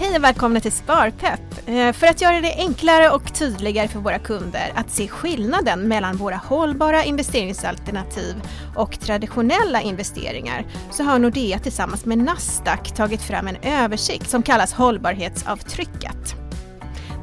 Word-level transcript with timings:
Hej 0.00 0.16
och 0.16 0.24
välkomna 0.24 0.60
till 0.60 0.72
Sparpepp! 0.72 1.68
Eh, 1.68 1.92
för 1.92 2.06
att 2.06 2.20
göra 2.20 2.40
det 2.40 2.54
enklare 2.56 3.10
och 3.10 3.34
tydligare 3.34 3.88
för 3.88 3.98
våra 3.98 4.18
kunder 4.18 4.72
att 4.74 4.90
se 4.90 5.08
skillnaden 5.08 5.80
mellan 5.80 6.16
våra 6.16 6.36
hållbara 6.36 7.04
investeringsalternativ 7.04 8.42
och 8.76 9.00
traditionella 9.00 9.80
investeringar 9.80 10.66
så 10.90 11.04
har 11.04 11.18
Nordea 11.18 11.58
tillsammans 11.58 12.04
med 12.04 12.18
Nasdaq 12.18 12.94
tagit 12.94 13.22
fram 13.22 13.48
en 13.48 13.56
översikt 13.62 14.30
som 14.30 14.42
kallas 14.42 14.72
hållbarhetsavtrycket. 14.72 16.34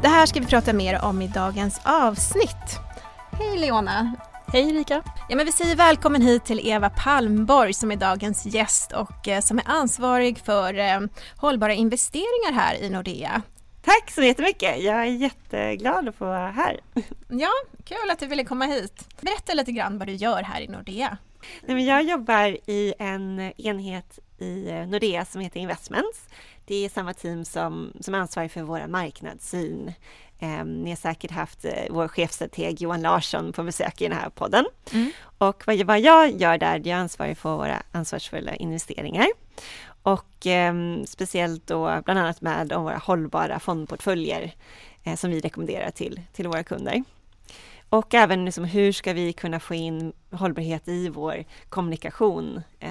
Det 0.01 0.07
här 0.07 0.25
ska 0.25 0.39
vi 0.39 0.45
prata 0.45 0.73
mer 0.73 1.01
om 1.03 1.21
i 1.21 1.27
dagens 1.27 1.81
avsnitt. 1.83 2.79
Hej 3.31 3.57
Leona! 3.57 4.15
Hej 4.47 4.69
Erika! 4.69 5.03
Ja, 5.29 5.35
men 5.35 5.45
vi 5.45 5.51
säger 5.51 5.75
välkommen 5.75 6.21
hit 6.21 6.45
till 6.45 6.67
Eva 6.67 6.89
Palmborg 6.89 7.73
som 7.73 7.91
är 7.91 7.95
dagens 7.95 8.45
gäst 8.45 8.91
och 8.91 9.27
eh, 9.27 9.41
som 9.41 9.57
är 9.57 9.63
ansvarig 9.67 10.39
för 10.39 10.79
eh, 10.79 10.99
hållbara 11.37 11.73
investeringar 11.73 12.51
här 12.53 12.75
i 12.75 12.89
Nordea. 12.89 13.41
Tack 13.81 14.11
så 14.11 14.21
jättemycket! 14.21 14.83
Jag 14.83 14.95
är 15.01 15.05
jätteglad 15.05 16.09
att 16.09 16.15
få 16.15 16.25
vara 16.25 16.51
här. 16.51 16.79
Ja, 17.29 17.51
kul 17.85 18.09
att 18.11 18.19
du 18.19 18.25
ville 18.27 18.43
komma 18.43 18.65
hit. 18.65 19.07
Berätta 19.21 19.53
lite 19.53 19.71
grann 19.71 19.97
vad 19.97 20.07
du 20.07 20.13
gör 20.13 20.43
här 20.43 20.61
i 20.61 20.67
Nordea. 20.67 21.17
Nej, 21.61 21.75
men 21.75 21.85
jag 21.85 22.03
jobbar 22.03 22.57
i 22.69 22.93
en 22.99 23.39
enhet 23.57 24.19
i 24.37 24.69
eh, 24.69 24.87
Nordea 24.87 25.25
som 25.25 25.41
heter 25.41 25.59
Investments. 25.59 26.27
Det 26.65 26.85
är 26.85 26.89
samma 26.89 27.13
team 27.13 27.45
som, 27.45 27.93
som 27.99 28.13
ansvarar 28.13 28.47
för 28.47 28.61
våra 28.61 28.87
marknadssyn. 28.87 29.93
Eh, 30.39 30.65
ni 30.65 30.89
har 30.89 30.95
säkert 30.95 31.31
haft 31.31 31.65
eh, 31.65 31.71
vår 31.89 32.07
chefstrateg 32.07 32.81
Johan 32.81 33.01
Larsson 33.01 33.53
på 33.53 33.63
besök 33.63 34.01
i 34.01 34.07
den 34.07 34.17
här 34.17 34.29
podden. 34.29 34.65
Mm. 34.93 35.11
Och 35.37 35.63
vad, 35.67 35.81
vad 35.81 35.99
jag 35.99 36.31
gör 36.31 36.57
där, 36.57 36.75
jag 36.75 36.87
är 36.87 36.95
ansvarig 36.95 37.37
för 37.37 37.57
våra 37.57 37.83
ansvarsfulla 37.91 38.55
investeringar. 38.55 39.27
Och 40.01 40.47
eh, 40.47 40.73
speciellt 41.05 41.67
då 41.67 42.01
bland 42.05 42.19
annat 42.19 42.41
med 42.41 42.73
om 42.73 42.83
våra 42.83 42.97
hållbara 42.97 43.59
fondportföljer 43.59 44.53
eh, 45.03 45.15
som 45.15 45.29
vi 45.31 45.39
rekommenderar 45.39 45.91
till, 45.91 46.21
till 46.33 46.47
våra 46.47 46.63
kunder. 46.63 47.03
Och 47.89 48.13
även 48.13 48.45
liksom, 48.45 48.63
hur 48.63 48.91
ska 48.91 49.13
vi 49.13 49.33
kunna 49.33 49.59
få 49.59 49.73
in 49.73 50.13
hållbarhet 50.31 50.87
i 50.87 51.09
vår 51.09 51.43
kommunikation 51.69 52.61
eh, 52.79 52.89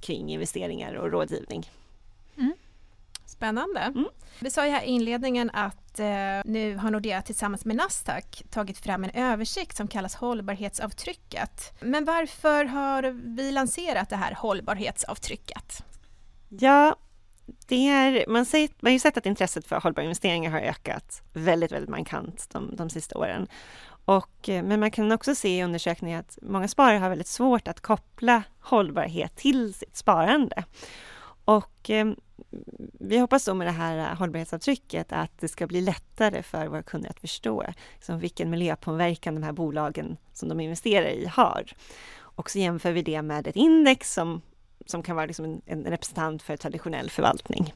kring 0.00 0.30
investeringar 0.30 0.94
och 0.94 1.10
rådgivning. 1.10 1.70
Spännande. 3.34 3.80
Mm. 3.80 4.06
Vi 4.40 4.50
sa 4.50 4.66
ju 4.66 4.72
här 4.72 4.82
i 4.82 4.86
inledningen 4.86 5.50
att 5.50 5.98
eh, 5.98 6.06
nu 6.44 6.76
har 6.76 6.90
Nordea 6.90 7.22
tillsammans 7.22 7.64
med 7.64 7.76
Nasdaq 7.76 8.42
tagit 8.50 8.78
fram 8.78 9.04
en 9.04 9.10
översikt 9.10 9.76
som 9.76 9.88
kallas 9.88 10.14
hållbarhetsavtrycket. 10.14 11.72
Men 11.80 12.04
varför 12.04 12.64
har 12.64 13.02
vi 13.36 13.52
lanserat 13.52 14.10
det 14.10 14.16
här 14.16 14.34
hållbarhetsavtrycket? 14.34 15.84
Ja, 16.48 16.96
det 17.66 17.88
är, 17.88 18.24
man, 18.28 18.44
säger, 18.44 18.68
man 18.80 18.90
har 18.90 18.92
ju 18.92 18.98
sett 18.98 19.16
att 19.16 19.26
intresset 19.26 19.66
för 19.66 19.80
hållbara 19.80 20.04
investeringar 20.04 20.50
har 20.50 20.60
ökat 20.60 21.22
väldigt, 21.32 21.72
väldigt 21.72 21.90
markant 21.90 22.46
de, 22.52 22.76
de 22.76 22.90
sista 22.90 23.18
åren. 23.18 23.46
Och, 24.04 24.48
eh, 24.48 24.62
men 24.62 24.80
man 24.80 24.90
kan 24.90 25.12
också 25.12 25.34
se 25.34 25.58
i 25.58 25.64
undersökningar 25.64 26.20
att 26.20 26.38
många 26.42 26.68
sparare 26.68 26.98
har 26.98 27.08
väldigt 27.08 27.26
svårt 27.26 27.68
att 27.68 27.80
koppla 27.80 28.42
hållbarhet 28.60 29.36
till 29.36 29.74
sitt 29.74 29.96
sparande. 29.96 30.64
Och 31.44 31.90
eh, 31.90 32.06
vi 33.00 33.18
hoppas 33.18 33.44
då 33.44 33.54
med 33.54 33.66
det 33.66 33.70
här 33.70 34.14
hållbarhetsavtrycket 34.14 35.12
att 35.12 35.40
det 35.40 35.48
ska 35.48 35.66
bli 35.66 35.80
lättare 35.80 36.42
för 36.42 36.66
våra 36.66 36.82
kunder 36.82 37.10
att 37.10 37.20
förstå 37.20 37.64
liksom, 37.94 38.18
vilken 38.18 38.50
miljöpåverkan 38.50 39.34
de 39.34 39.42
här 39.42 39.52
bolagen 39.52 40.16
som 40.32 40.48
de 40.48 40.60
investerar 40.60 41.06
i 41.08 41.26
har. 41.26 41.64
Och 42.16 42.50
så 42.50 42.58
jämför 42.58 42.92
vi 42.92 43.02
det 43.02 43.22
med 43.22 43.46
ett 43.46 43.56
index 43.56 44.12
som, 44.12 44.42
som 44.86 45.02
kan 45.02 45.16
vara 45.16 45.26
liksom 45.26 45.44
en, 45.44 45.62
en 45.66 45.84
representant 45.84 46.42
för 46.42 46.56
traditionell 46.56 47.10
förvaltning. 47.10 47.74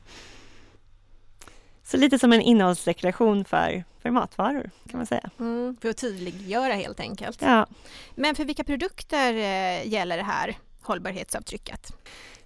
Så 1.83 1.96
lite 1.96 2.19
som 2.19 2.33
en 2.33 2.41
innehållsdeklaration 2.41 3.44
för, 3.44 3.84
för 4.02 4.11
matvaror 4.11 4.70
kan 4.91 4.98
man 4.98 5.06
säga. 5.06 5.30
Mm, 5.39 5.77
för 5.80 5.89
att 5.89 5.96
tydliggöra 5.96 6.73
helt 6.73 7.00
enkelt. 7.00 7.42
Ja. 7.42 7.67
Men 8.14 8.35
för 8.35 8.45
vilka 8.45 8.64
produkter 8.64 9.35
eh, 9.35 9.89
gäller 9.89 10.17
det 10.17 10.23
här 10.23 10.56
hållbarhetsavtrycket? 10.88 11.92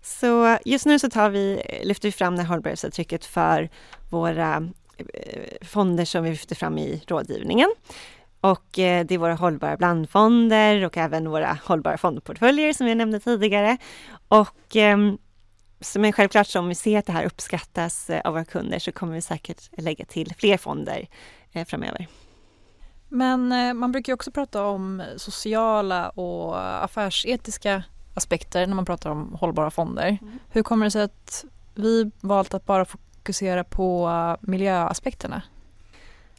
Så 0.02 0.58
just 0.64 0.86
nu 0.86 0.98
så 0.98 1.10
tar 1.10 1.30
vi, 1.30 1.62
lyfter 1.84 2.08
vi 2.08 2.12
fram 2.12 2.36
det 2.36 2.44
hållbarhetsavtrycket 2.44 3.24
för 3.24 3.70
våra 4.10 4.70
eh, 4.96 5.66
fonder 5.66 6.04
som 6.04 6.24
vi 6.24 6.30
lyfter 6.30 6.54
fram 6.54 6.78
i 6.78 7.02
rådgivningen. 7.06 7.74
Och 8.40 8.78
eh, 8.78 9.06
det 9.06 9.14
är 9.14 9.18
våra 9.18 9.34
hållbara 9.34 9.76
blandfonder 9.76 10.84
och 10.84 10.96
även 10.96 11.30
våra 11.30 11.58
hållbara 11.64 11.98
fondportföljer 11.98 12.72
som 12.72 12.88
jag 12.88 12.96
nämnde 12.96 13.20
tidigare. 13.20 13.76
Och 14.28 14.76
eh, 14.76 14.96
men 15.96 16.12
självklart 16.12 16.46
så 16.46 16.58
om 16.58 16.68
vi 16.68 16.74
ser 16.74 16.98
att 16.98 17.06
det 17.06 17.12
här 17.12 17.24
uppskattas 17.24 18.10
av 18.24 18.32
våra 18.32 18.44
kunder 18.44 18.78
så 18.78 18.92
kommer 18.92 19.14
vi 19.14 19.22
säkert 19.22 19.70
lägga 19.78 20.04
till 20.04 20.34
fler 20.38 20.56
fonder 20.56 21.08
framöver. 21.66 22.08
Men 23.08 23.48
man 23.78 23.92
brukar 23.92 24.10
ju 24.10 24.14
också 24.14 24.30
prata 24.30 24.64
om 24.64 25.02
sociala 25.16 26.08
och 26.10 26.84
affärsetiska 26.84 27.82
aspekter 28.14 28.66
när 28.66 28.74
man 28.74 28.84
pratar 28.84 29.10
om 29.10 29.36
hållbara 29.40 29.70
fonder. 29.70 30.18
Mm. 30.22 30.38
Hur 30.50 30.62
kommer 30.62 30.86
det 30.86 30.90
sig 30.90 31.02
att 31.02 31.44
vi 31.74 32.10
valt 32.20 32.54
att 32.54 32.66
bara 32.66 32.84
fokusera 32.84 33.64
på 33.64 34.08
eh, 34.08 34.48
miljöaspekterna? 34.50 35.42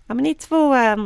Ja, 0.07 0.13
men 0.13 0.23
det 0.23 0.29
är 0.29 0.33
två, 0.33 0.75
eh, 0.75 0.97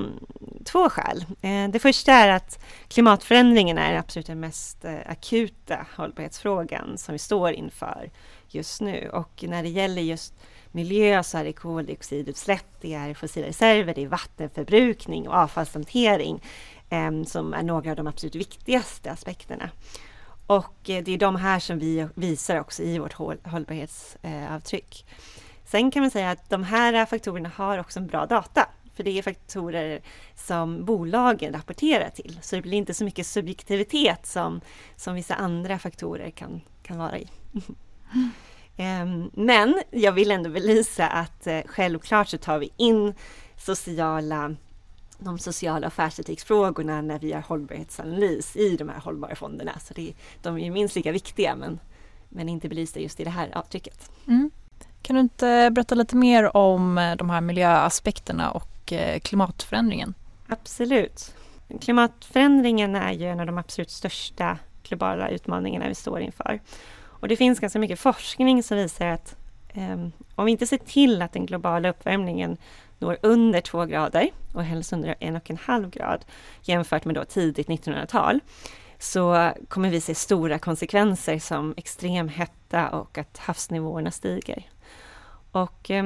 två 0.65 0.89
skäl. 0.89 1.25
Eh, 1.41 1.69
Det 1.69 1.79
första 1.79 2.11
är 2.11 2.29
att 2.29 2.59
klimatförändringen 2.87 3.77
är 3.77 3.97
absolut 3.97 4.27
den 4.27 4.39
mest 4.39 4.85
eh, 4.85 4.95
akuta 5.05 5.85
hållbarhetsfrågan 5.95 6.97
som 6.97 7.13
vi 7.13 7.19
står 7.19 7.51
inför 7.51 8.09
just 8.49 8.81
nu. 8.81 9.09
Och 9.13 9.43
när 9.47 9.63
det 9.63 9.69
gäller 9.69 10.01
just 10.01 10.33
miljö 10.71 11.23
så 11.23 11.37
är 11.37 11.43
det 11.43 11.53
koldioxidutsläpp, 11.53 12.65
det 12.81 12.93
är 12.93 13.13
fossila 13.13 13.47
reserver, 13.47 13.93
det 13.93 14.03
är 14.03 14.07
vattenförbrukning 14.07 15.27
och 15.27 15.35
avfallshantering 15.35 16.43
eh, 16.89 17.23
som 17.23 17.53
är 17.53 17.63
några 17.63 17.89
av 17.89 17.95
de 17.95 18.07
absolut 18.07 18.35
viktigaste 18.35 19.11
aspekterna. 19.11 19.69
Och 20.47 20.89
eh, 20.89 21.03
det 21.03 21.11
är 21.11 21.17
de 21.17 21.35
här 21.35 21.59
som 21.59 21.79
vi 21.79 22.07
visar 22.15 22.59
också 22.59 22.83
i 22.83 22.99
vårt 22.99 23.13
hållbarhetsavtryck. 23.43 25.05
Sen 25.65 25.91
kan 25.91 26.01
man 26.01 26.11
säga 26.11 26.31
att 26.31 26.49
de 26.49 26.63
här 26.63 27.05
faktorerna 27.05 27.51
har 27.55 27.77
också 27.77 27.99
en 27.99 28.07
bra 28.07 28.25
data. 28.25 28.69
För 28.93 29.03
det 29.03 29.17
är 29.17 29.21
faktorer 29.21 30.01
som 30.35 30.85
bolagen 30.85 31.53
rapporterar 31.53 32.09
till. 32.09 32.39
Så 32.41 32.55
det 32.55 32.61
blir 32.61 32.73
inte 32.77 32.93
så 32.93 33.03
mycket 33.03 33.27
subjektivitet 33.27 34.25
som, 34.25 34.61
som 34.95 35.15
vissa 35.15 35.35
andra 35.35 35.79
faktorer 35.79 36.29
kan, 36.29 36.61
kan 36.83 36.97
vara 36.97 37.17
i. 37.19 37.27
Ehm, 38.79 39.31
men 39.33 39.81
jag 39.91 40.11
vill 40.11 40.31
ändå 40.31 40.49
belysa 40.49 41.07
att 41.07 41.47
eh, 41.47 41.61
självklart 41.65 42.27
så 42.27 42.37
tar 42.37 42.59
vi 42.59 42.69
in 42.77 43.13
sociala 43.57 44.55
de 45.19 45.39
sociala 45.39 45.87
affärsetiksfrågorna 45.87 47.01
när 47.01 47.19
vi 47.19 47.27
gör 47.27 47.43
hållbarhetsanalys 47.47 48.55
i 48.55 48.77
de 48.77 48.89
här 48.89 48.99
hållbara 48.99 49.35
fonderna. 49.35 49.79
Så 49.79 49.93
det, 49.93 50.13
de 50.41 50.57
är 50.57 50.71
minst 50.71 50.95
lika 50.95 51.11
viktiga 51.11 51.55
men, 51.55 51.79
men 52.29 52.49
inte 52.49 52.69
belysta 52.69 52.99
just 52.99 53.19
i 53.19 53.23
det 53.23 53.29
här 53.29 53.57
avtrycket. 53.57 54.11
Mm. 54.27 54.51
Kan 55.01 55.15
du 55.15 55.19
inte 55.19 55.69
berätta 55.71 55.95
lite 55.95 56.15
mer 56.15 56.57
om 56.57 56.97
eh, 56.97 57.15
de 57.15 57.29
här 57.29 57.41
miljöaspekterna 57.41 58.51
och 58.51 58.93
eh, 58.93 59.19
klimatförändringen? 59.19 60.13
Absolut. 60.47 61.35
Klimatförändringen 61.81 62.95
är 62.95 63.11
ju 63.11 63.25
en 63.25 63.39
av 63.39 63.45
de 63.45 63.57
absolut 63.57 63.91
största 63.91 64.57
globala 64.83 65.29
utmaningarna 65.29 65.87
vi 65.87 65.95
står 65.95 66.19
inför. 66.19 66.59
Och 66.99 67.27
det 67.27 67.35
finns 67.35 67.59
ganska 67.59 67.79
mycket 67.79 67.99
forskning 67.99 68.63
som 68.63 68.77
visar 68.77 69.05
att 69.05 69.35
eh, 69.69 70.07
om 70.35 70.45
vi 70.45 70.51
inte 70.51 70.67
ser 70.67 70.77
till 70.77 71.21
att 71.21 71.33
den 71.33 71.45
globala 71.45 71.89
uppvärmningen 71.89 72.57
når 72.99 73.17
under 73.21 73.61
två 73.61 73.85
grader 73.85 74.29
och 74.53 74.63
helst 74.63 74.93
under 74.93 75.15
en 75.19 75.35
och 75.35 75.49
en 75.49 75.57
halv 75.57 75.89
grad 75.89 76.25
jämfört 76.61 77.05
med 77.05 77.15
då 77.15 77.25
tidigt 77.25 77.67
1900-tal 77.67 78.39
så 78.99 79.51
kommer 79.67 79.89
vi 79.89 80.01
se 80.01 80.15
stora 80.15 80.59
konsekvenser 80.59 81.39
som 81.39 81.73
extrem 81.77 82.29
hetta 82.29 82.89
och 82.89 83.17
att 83.17 83.37
havsnivåerna 83.37 84.11
stiger. 84.11 84.69
Och 85.51 85.91
eh, 85.91 86.03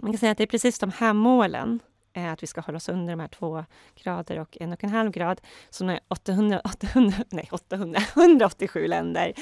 man 0.00 0.12
kan 0.12 0.18
säga 0.18 0.32
att 0.32 0.38
det 0.38 0.44
är 0.44 0.48
precis 0.48 0.78
de 0.78 0.92
här 0.98 1.12
målen 1.12 1.80
eh, 2.12 2.32
att 2.32 2.42
vi 2.42 2.46
ska 2.46 2.60
hålla 2.60 2.76
oss 2.76 2.88
under 2.88 3.12
de 3.12 3.20
här 3.20 3.28
två 3.28 3.64
grader 4.02 4.38
och 4.38 4.56
en 4.60 4.72
och 4.72 4.84
en 4.84 4.90
halv 4.90 5.10
grad 5.10 5.40
som 5.70 5.98
800, 6.08 6.60
800, 6.64 7.18
nej 7.30 7.48
800, 7.52 8.00
187 8.16 8.86
länder 8.86 9.32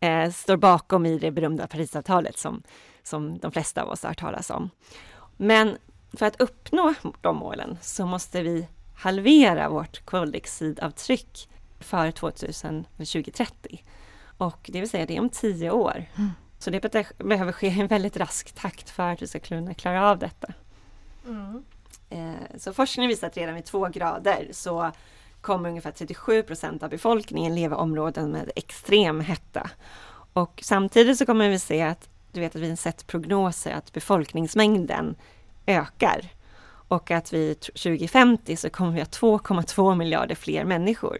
eh, 0.00 0.30
står 0.30 0.56
bakom 0.56 1.06
i 1.06 1.18
det 1.18 1.30
berömda 1.30 1.66
Parisavtalet 1.66 2.38
som, 2.38 2.62
som 3.02 3.38
de 3.38 3.52
flesta 3.52 3.82
av 3.82 3.88
oss 3.88 4.02
har 4.02 4.10
hört 4.10 4.18
talas 4.18 4.50
om. 4.50 4.70
Men 5.36 5.76
för 6.12 6.26
att 6.26 6.40
uppnå 6.40 6.94
de 7.20 7.36
målen 7.36 7.78
så 7.82 8.06
måste 8.06 8.42
vi 8.42 8.68
halvera 8.94 9.68
vårt 9.68 10.04
koldioxidavtryck 10.04 11.48
för 11.80 12.10
2030. 12.10 13.84
Och 14.38 14.70
det 14.72 14.80
vill 14.80 14.90
säga 14.90 15.06
det 15.06 15.16
är 15.16 15.20
om 15.20 15.30
tio 15.30 15.70
år. 15.70 16.04
Mm. 16.16 16.30
Så 16.58 16.70
det 16.70 16.80
behöver 17.18 17.52
ske 17.52 17.66
i 17.66 17.80
en 17.80 17.86
väldigt 17.86 18.16
rask 18.16 18.52
takt 18.52 18.90
för 18.90 19.12
att 19.12 19.22
vi 19.22 19.26
ska 19.26 19.40
kunna 19.40 19.74
klara 19.74 20.10
av 20.10 20.18
detta. 20.18 20.52
Eh, 22.10 22.58
Så 22.58 22.72
forskningen 22.72 23.08
visar 23.08 23.26
att 23.26 23.36
redan 23.36 23.54
vid 23.54 23.64
två 23.64 23.88
grader 23.88 24.48
så 24.52 24.90
kommer 25.40 25.68
ungefär 25.68 25.90
37 25.90 26.42
procent 26.42 26.82
av 26.82 26.90
befolkningen 26.90 27.54
leva 27.54 27.76
i 27.76 27.78
områden 27.78 28.30
med 28.30 28.50
extrem 28.56 29.20
hetta. 29.20 29.70
Och 30.32 30.60
samtidigt 30.64 31.18
så 31.18 31.26
kommer 31.26 31.48
vi 31.48 31.58
se 31.58 31.82
att 31.82 32.08
du 32.32 32.40
vet 32.40 32.56
att 32.56 32.62
vi 32.62 32.68
har 32.68 32.76
sett 32.76 33.06
prognoser 33.06 33.72
att 33.72 33.92
befolkningsmängden 33.92 35.16
ökar 35.70 36.28
och 36.88 37.10
att 37.10 37.32
vi 37.32 37.54
2050 37.54 38.56
så 38.56 38.70
kommer 38.70 38.92
vi 38.92 38.98
ha 38.98 39.06
2,2 39.06 39.94
miljarder 39.94 40.34
fler 40.34 40.64
människor. 40.64 41.18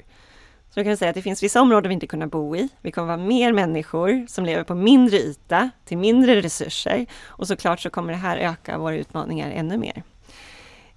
Så 0.70 0.80
då 0.80 0.84
kan 0.84 0.90
vi 0.90 0.96
säga 0.96 1.08
att 1.08 1.14
det 1.14 1.22
finns 1.22 1.42
vissa 1.42 1.60
områden 1.60 1.88
vi 1.88 1.94
inte 1.94 2.06
kommer 2.06 2.26
bo 2.26 2.56
i. 2.56 2.68
Vi 2.80 2.92
kommer 2.92 3.06
vara 3.06 3.26
mer 3.26 3.52
människor 3.52 4.26
som 4.28 4.44
lever 4.44 4.64
på 4.64 4.74
mindre 4.74 5.16
yta 5.16 5.70
till 5.84 5.98
mindre 5.98 6.42
resurser 6.42 7.06
och 7.24 7.46
såklart 7.46 7.80
så 7.80 7.90
kommer 7.90 8.12
det 8.12 8.18
här 8.18 8.36
öka 8.36 8.78
våra 8.78 8.94
utmaningar 8.94 9.50
ännu 9.50 9.78
mer. 9.78 10.02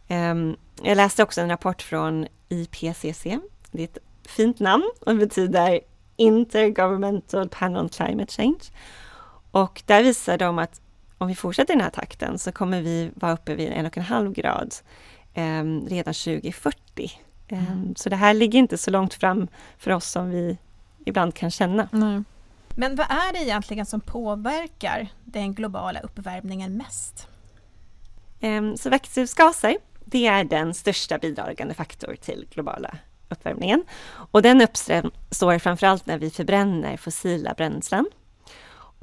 Ehm, 0.07 0.55
jag 0.83 0.97
läste 0.97 1.23
också 1.23 1.41
en 1.41 1.49
rapport 1.49 1.81
från 1.81 2.27
IPCC. 2.49 3.23
Det 3.71 3.81
är 3.81 3.83
ett 3.83 3.97
fint 4.27 4.59
namn 4.59 4.91
och 4.99 5.15
betyder 5.15 5.79
Intergovernmental 6.15 7.49
Panel 7.49 7.83
on 7.83 7.89
Climate 7.89 8.33
Change. 8.33 8.63
Och 9.51 9.83
där 9.85 10.03
visar 10.03 10.37
de 10.37 10.59
att 10.59 10.81
om 11.23 11.27
vi 11.27 11.35
fortsätter 11.35 11.73
i 11.73 11.75
den 11.75 11.83
här 11.83 11.91
takten 11.91 12.39
så 12.39 12.51
kommer 12.51 12.81
vi 12.81 13.11
vara 13.15 13.33
uppe 13.33 13.55
vid 13.55 13.71
en 13.71 13.85
och 13.85 13.97
en 13.97 14.03
halv 14.03 14.33
grad 14.33 14.75
eh, 15.33 15.63
redan 15.87 16.13
2040. 16.13 17.11
Eh, 17.47 17.71
mm. 17.71 17.95
Så 17.95 18.09
det 18.09 18.15
här 18.15 18.33
ligger 18.33 18.59
inte 18.59 18.77
så 18.77 18.91
långt 18.91 19.13
fram 19.13 19.47
för 19.77 19.91
oss 19.91 20.11
som 20.11 20.29
vi 20.29 20.57
ibland 21.05 21.35
kan 21.35 21.51
känna. 21.51 21.89
Nej. 21.91 22.23
Men 22.75 22.95
vad 22.95 23.07
är 23.09 23.33
det 23.33 23.39
egentligen 23.39 23.85
som 23.85 24.01
påverkar 24.01 25.07
den 25.23 25.53
globala 25.53 25.99
uppvärmningen 25.99 26.77
mest? 26.77 27.27
Eh, 28.39 28.73
så 28.75 28.89
växthusgaser, 28.89 29.77
det 30.05 30.27
är 30.27 30.43
den 30.43 30.73
största 30.73 31.17
bidragande 31.17 31.73
faktor 31.73 32.15
till 32.21 32.47
globala 32.49 32.97
uppvärmningen. 33.29 33.83
Och 34.09 34.41
den 34.41 34.61
uppstår 34.61 35.59
framförallt 35.59 36.05
när 36.05 36.17
vi 36.17 36.29
förbränner 36.29 36.97
fossila 36.97 37.53
bränslen. 37.53 38.05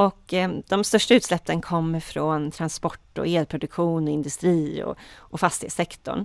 Och 0.00 0.34
eh, 0.34 0.50
de 0.68 0.84
största 0.84 1.14
utsläppen 1.14 1.60
kommer 1.60 2.00
från 2.00 2.50
transport 2.50 3.18
och 3.18 3.26
elproduktion, 3.26 4.04
och 4.04 4.10
industri 4.10 4.82
och, 4.82 4.96
och 5.16 5.40
fastighetssektorn. 5.40 6.24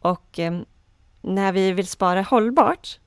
Och 0.00 0.38
eh, 0.38 0.58
när 1.20 1.52
vi 1.52 1.72
vill 1.72 1.86
spara 1.86 2.22
hållbart, 2.22 2.98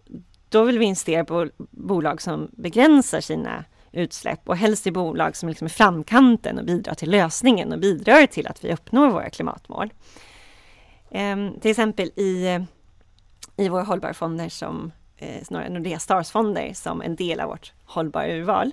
då 0.49 0.63
vill 0.63 0.79
vi 0.79 0.85
investera 0.85 1.25
på 1.25 1.49
bolag 1.71 2.21
som 2.21 2.49
begränsar 2.51 3.21
sina 3.21 3.65
utsläpp 3.91 4.49
och 4.49 4.57
helst 4.57 4.87
i 4.87 4.91
bolag 4.91 5.35
som 5.35 5.49
liksom 5.49 5.65
är 5.65 5.69
framkanten 5.69 6.59
och 6.59 6.65
bidrar 6.65 6.93
till 6.93 7.11
lösningen 7.11 7.73
och 7.73 7.79
bidrar 7.79 8.25
till 8.25 8.47
att 8.47 8.63
vi 8.63 8.73
uppnår 8.73 9.09
våra 9.09 9.29
klimatmål. 9.29 9.93
Eh, 11.11 11.37
till 11.61 11.71
exempel 11.71 12.07
i, 12.15 12.59
i 13.57 13.69
våra 13.69 13.83
hållbarfonder 13.83 14.49
som 14.49 14.91
eh, 15.17 15.43
snarare 15.43 15.69
Nordea 15.69 15.99
Stars-fonder 15.99 16.73
som 16.73 17.01
en 17.01 17.15
del 17.15 17.39
av 17.39 17.49
vårt 17.49 17.73
hållbara 17.85 18.27
urval 18.27 18.71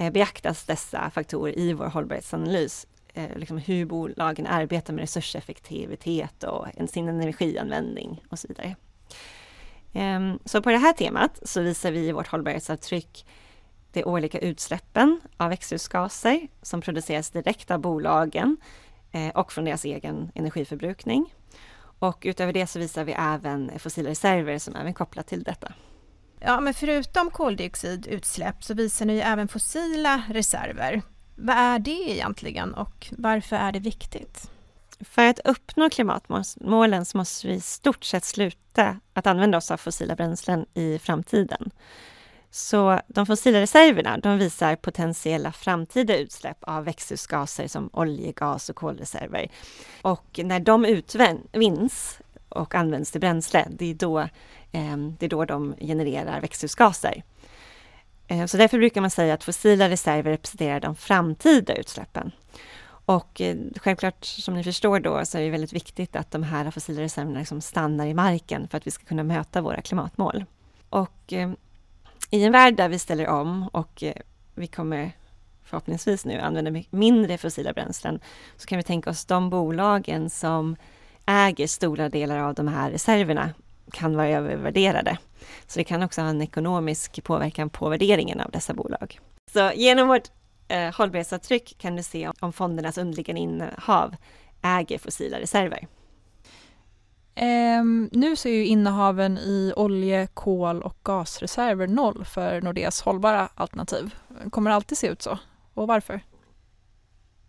Eh, 0.00 0.12
beaktas 0.12 0.64
dessa 0.64 1.10
faktorer 1.10 1.58
i 1.58 1.72
vår 1.72 1.86
hållbarhetsanalys. 1.86 2.86
Eh, 3.14 3.36
liksom 3.36 3.58
hur 3.58 3.86
bolagen 3.86 4.46
arbetar 4.46 4.92
med 4.94 5.00
resurseffektivitet 5.00 6.44
och 6.44 6.66
sin 6.88 7.08
energianvändning 7.08 8.24
och 8.30 8.38
så 8.38 8.48
vidare. 8.48 8.76
Ehm, 9.92 10.38
så 10.44 10.62
på 10.62 10.70
det 10.70 10.78
här 10.78 10.92
temat 10.92 11.40
så 11.42 11.60
visar 11.60 11.92
vi 11.92 12.08
i 12.08 12.12
vårt 12.12 12.28
hållbarhetsavtryck 12.28 13.26
de 13.92 14.04
årliga 14.04 14.38
utsläppen 14.38 15.20
av 15.36 15.48
växthusgaser 15.48 16.48
som 16.62 16.80
produceras 16.80 17.30
direkt 17.30 17.70
av 17.70 17.80
bolagen 17.80 18.56
eh, 19.12 19.28
och 19.28 19.52
från 19.52 19.64
deras 19.64 19.84
egen 19.84 20.32
energiförbrukning. 20.34 21.34
Och 21.98 22.22
utöver 22.26 22.52
det 22.52 22.66
så 22.66 22.78
visar 22.78 23.04
vi 23.04 23.12
även 23.12 23.78
fossila 23.78 24.10
reserver 24.10 24.58
som 24.58 24.76
även 24.76 24.94
kopplat 24.94 25.26
till 25.26 25.42
detta. 25.42 25.72
Ja, 26.40 26.60
men 26.60 26.74
förutom 26.74 27.30
koldioxidutsläpp 27.30 28.64
så 28.64 28.74
visar 28.74 29.06
ni 29.06 29.12
ju 29.12 29.20
även 29.20 29.48
fossila 29.48 30.22
reserver. 30.28 31.02
Vad 31.36 31.56
är 31.56 31.78
det 31.78 32.10
egentligen 32.10 32.74
och 32.74 33.06
varför 33.10 33.56
är 33.56 33.72
det 33.72 33.78
viktigt? 33.78 34.50
För 35.00 35.26
att 35.26 35.38
uppnå 35.44 35.90
klimatmålen 35.90 37.04
så 37.04 37.16
måste 37.18 37.46
vi 37.46 37.54
i 37.54 37.60
stort 37.60 38.04
sett 38.04 38.24
sluta 38.24 38.96
att 39.14 39.26
använda 39.26 39.58
oss 39.58 39.70
av 39.70 39.76
fossila 39.76 40.16
bränslen 40.16 40.66
i 40.74 40.98
framtiden. 40.98 41.70
Så 42.50 43.00
de 43.06 43.26
fossila 43.26 43.60
reserverna 43.60 44.18
de 44.18 44.38
visar 44.38 44.76
potentiella 44.76 45.52
framtida 45.52 46.16
utsläpp 46.16 46.58
av 46.60 46.84
växthusgaser 46.84 47.68
som 47.68 47.90
oljegas 47.92 48.68
och 48.70 48.76
kolreserver. 48.76 49.50
Och 50.02 50.40
när 50.44 50.60
de 50.60 50.84
utvinns 50.84 52.18
och 52.48 52.74
används 52.74 53.10
till 53.10 53.20
bränsle, 53.20 53.68
det 53.70 53.90
är 53.90 53.94
då 53.94 54.28
Ehm, 54.72 55.16
det 55.18 55.26
är 55.26 55.30
då 55.30 55.44
de 55.44 55.74
genererar 55.80 56.40
växthusgaser. 56.40 57.22
Ehm, 58.28 58.48
så 58.48 58.56
därför 58.56 58.78
brukar 58.78 59.00
man 59.00 59.10
säga 59.10 59.34
att 59.34 59.44
fossila 59.44 59.88
reserver 59.88 60.30
representerar 60.30 60.80
de 60.80 60.96
framtida 60.96 61.74
utsläppen. 61.74 62.32
Och 63.04 63.40
eh, 63.40 63.56
självklart, 63.76 64.24
som 64.24 64.54
ni 64.54 64.64
förstår 64.64 65.00
då, 65.00 65.24
så 65.24 65.38
är 65.38 65.42
det 65.42 65.50
väldigt 65.50 65.72
viktigt 65.72 66.16
att 66.16 66.30
de 66.30 66.42
här 66.42 66.70
fossila 66.70 67.00
reserverna 67.00 67.38
liksom 67.38 67.60
stannar 67.60 68.06
i 68.06 68.14
marken 68.14 68.68
för 68.68 68.78
att 68.78 68.86
vi 68.86 68.90
ska 68.90 69.04
kunna 69.04 69.22
möta 69.22 69.60
våra 69.60 69.82
klimatmål. 69.82 70.44
Och 70.88 71.32
ehm, 71.32 71.56
i 72.30 72.44
en 72.44 72.52
värld 72.52 72.76
där 72.76 72.88
vi 72.88 72.98
ställer 72.98 73.28
om 73.28 73.68
och 73.72 74.02
eh, 74.02 74.14
vi 74.54 74.66
kommer 74.66 75.12
förhoppningsvis 75.64 76.24
nu 76.24 76.40
använda 76.40 76.82
mindre 76.90 77.38
fossila 77.38 77.72
bränslen, 77.72 78.20
så 78.56 78.66
kan 78.66 78.76
vi 78.76 78.82
tänka 78.82 79.10
oss 79.10 79.24
de 79.24 79.50
bolagen 79.50 80.30
som 80.30 80.76
äger 81.26 81.66
stora 81.66 82.08
delar 82.08 82.38
av 82.38 82.54
de 82.54 82.68
här 82.68 82.90
reserverna 82.90 83.50
kan 83.90 84.16
vara 84.16 84.28
övervärderade. 84.28 85.18
Så 85.66 85.78
det 85.78 85.84
kan 85.84 86.02
också 86.02 86.20
ha 86.20 86.28
en 86.28 86.42
ekonomisk 86.42 87.24
påverkan 87.24 87.70
på 87.70 87.88
värderingen 87.88 88.40
av 88.40 88.50
dessa 88.50 88.74
bolag. 88.74 89.20
Så 89.52 89.70
genom 89.74 90.08
vårt 90.08 90.30
eh, 90.68 90.94
hållbarhetsavtryck 90.94 91.78
kan 91.78 91.96
du 91.96 92.02
se 92.02 92.30
om 92.40 92.52
fondernas 92.52 92.98
underliggande 92.98 93.40
innehav 93.40 94.16
äger 94.62 94.98
fossila 94.98 95.40
reserver. 95.40 95.86
Um, 97.80 98.08
nu 98.12 98.36
så 98.36 98.48
är 98.48 98.52
ju 98.52 98.66
innehaven 98.66 99.38
i 99.38 99.72
olje, 99.76 100.26
kol 100.26 100.82
och 100.82 100.96
gasreserver 101.02 101.86
noll 101.86 102.24
för 102.24 102.60
Nordeas 102.60 103.00
hållbara 103.00 103.48
alternativ. 103.54 104.14
Kommer 104.50 104.70
det 104.70 104.76
alltid 104.76 104.98
se 104.98 105.06
ut 105.06 105.22
så? 105.22 105.38
Och 105.74 105.86
varför? 105.86 106.20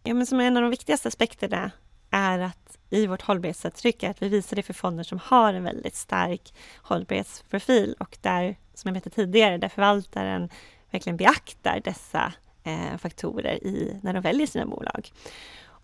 Ja, 0.04 0.14
men 0.14 0.26
som 0.26 0.40
en 0.40 0.58
av 0.58 0.64
de 0.64 0.72
viktigaste 0.72 1.08
aspekterna 1.08 1.72
är 2.12 2.40
att 2.40 2.61
i 2.92 3.08
vårt 3.08 3.22
hållbarhetsavtryck 3.22 4.04
är 4.04 4.10
att 4.10 4.22
vi 4.22 4.30
visar 4.30 4.56
det 4.56 4.64
för 4.64 4.74
fonder 4.74 5.04
som 5.04 5.20
har 5.24 5.54
en 5.54 5.64
väldigt 5.64 5.96
stark 5.96 6.54
hållbarhetsprofil 6.76 7.96
och 8.00 8.18
där, 8.22 8.56
som 8.74 8.88
jag 8.88 8.94
berättade 8.94 9.16
tidigare, 9.16 9.58
där 9.58 9.70
förvaltaren 9.70 10.50
verkligen 10.92 11.18
beaktar 11.18 11.82
dessa 11.84 12.34
eh, 12.64 12.98
faktorer 12.98 13.64
i, 13.64 14.00
när 14.04 14.14
de 14.14 14.22
väljer 14.22 14.48
sina 14.48 14.66
bolag. 14.66 15.12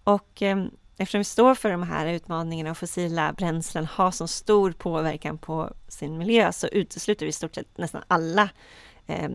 Och 0.04 0.42
eh, 0.42 0.66
eftersom 0.98 1.20
vi 1.20 1.24
står 1.26 1.56
för 1.56 1.72
de 1.72 1.84
här 1.84 2.06
utmaningarna 2.06 2.72
och 2.72 2.78
fossila 2.78 3.34
bränslen 3.34 3.86
har 3.86 4.12
så 4.12 4.28
stor 4.28 4.72
påverkan 4.72 5.38
på 5.38 5.74
sin 5.88 6.18
miljö 6.18 6.52
så 6.52 6.68
utesluter 6.68 7.26
vi 7.26 7.30
i 7.30 7.34
stort 7.34 7.56
sett 7.56 7.78
nästan 7.78 8.04
alla 8.08 8.50
eh, 9.08 9.30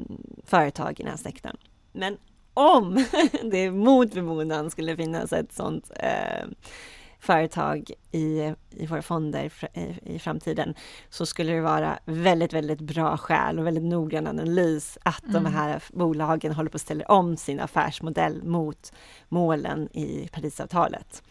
företag 0.44 1.00
i 1.00 1.02
den 1.02 1.11
här 1.11 1.18
sektorn. 1.18 1.56
Men 1.92 2.18
om 2.54 3.04
det 3.42 3.70
mot 3.70 4.12
förmodan 4.12 4.70
skulle 4.70 4.97
finnas 4.97 5.32
ett 5.32 5.52
sådant 5.52 5.90
eh, 5.97 6.47
företag 7.23 7.91
i, 8.11 8.55
i 8.71 8.87
våra 8.87 9.02
fonder 9.02 9.52
i, 9.75 10.14
i 10.14 10.19
framtiden 10.19 10.75
så 11.11 11.26
skulle 11.26 11.52
det 11.52 11.61
vara 11.61 11.99
väldigt, 12.05 12.52
väldigt 12.52 12.81
bra 12.81 13.17
skäl 13.17 13.59
och 13.59 13.67
väldigt 13.67 13.85
noggrann 13.85 14.26
analys 14.26 14.99
att 15.02 15.25
mm. 15.25 15.45
de 15.45 15.55
här 15.55 15.83
bolagen 15.93 16.52
håller 16.52 16.71
på 16.71 16.76
att 16.76 16.83
ställa 16.83 17.05
om 17.05 17.37
sin 17.37 17.61
affärsmodell 17.61 18.43
mot 18.43 18.93
målen 19.29 19.88
i 19.97 20.29
Parisavtalet. 20.33 21.23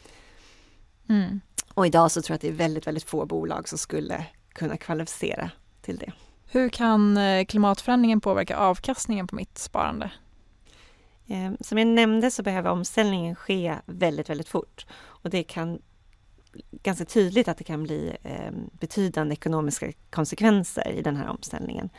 Mm. 1.09 1.41
Och 1.73 1.87
idag 1.87 2.11
så 2.11 2.21
tror 2.21 2.33
jag 2.33 2.35
att 2.35 2.41
det 2.41 2.47
är 2.47 2.67
väldigt, 2.67 2.87
väldigt 2.87 3.09
få 3.09 3.25
bolag 3.25 3.69
som 3.69 3.77
skulle 3.77 4.25
kunna 4.53 4.77
kvalificera 4.77 5.49
till 5.81 5.97
det. 5.97 6.11
Hur 6.51 6.69
kan 6.69 7.17
eh, 7.17 7.45
klimatförändringen 7.45 8.21
påverka 8.21 8.57
avkastningen 8.57 9.27
på 9.27 9.35
mitt 9.35 9.57
sparande? 9.57 10.11
Ehm, 11.31 11.57
som 11.59 11.77
jag 11.77 11.87
nämnde 11.87 12.31
så 12.31 12.43
behöver 12.43 12.69
omställningen 12.69 13.35
ske 13.35 13.75
väldigt, 13.85 14.29
väldigt 14.29 14.49
fort 14.49 14.85
och 14.93 15.29
det 15.29 15.43
kan 15.43 15.81
ganska 16.71 17.05
tydligt 17.05 17.47
att 17.47 17.57
det 17.57 17.63
kan 17.63 17.83
bli 17.83 18.17
ehm, 18.23 18.69
betydande 18.79 19.33
ekonomiska 19.33 19.91
konsekvenser 20.09 20.91
i 20.91 21.01
den 21.01 21.15
här 21.15 21.29
omställningen. 21.29 21.89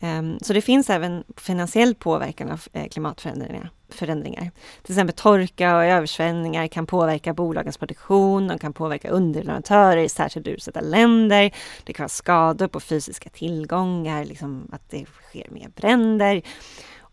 Ehm, 0.00 0.38
så 0.42 0.52
det 0.52 0.60
finns 0.60 0.90
även 0.90 1.24
finansiell 1.36 1.94
påverkan 1.94 2.50
av 2.50 2.62
eh, 2.72 2.88
klimatförändringar. 2.88 3.70
Förändringar. 3.88 4.50
Till 4.82 4.92
exempel 4.92 5.16
torka 5.16 5.76
och 5.76 5.84
översvämningar 5.84 6.66
kan 6.66 6.86
påverka 6.86 7.34
bolagens 7.34 7.78
produktion, 7.78 8.48
de 8.48 8.58
kan 8.58 8.72
påverka 8.72 9.08
underleverantörer 9.08 10.02
i 10.02 10.08
särskilt 10.08 10.46
utsatta 10.46 10.80
länder. 10.80 11.54
Det 11.84 11.92
kan 11.92 12.04
vara 12.04 12.08
skador 12.08 12.68
på 12.68 12.80
fysiska 12.80 13.30
tillgångar, 13.30 14.24
liksom 14.24 14.68
att 14.72 14.90
det 14.90 15.06
sker 15.06 15.50
mer 15.50 15.68
bränder. 15.76 16.42